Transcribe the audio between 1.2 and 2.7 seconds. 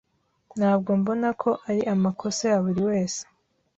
ko ari amakosa ya